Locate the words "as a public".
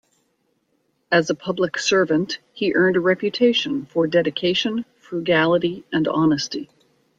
1.11-1.77